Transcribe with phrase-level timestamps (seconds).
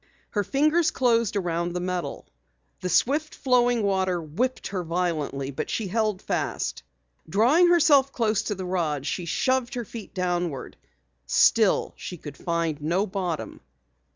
[0.31, 2.25] Her fingers closed around the metal.
[2.79, 6.81] The swift flowing water whipped her violently, but she held fast.
[7.29, 10.75] Drawing herself close to the rod, she shoved her feet downward.
[11.27, 13.61] Still she could find no bottom.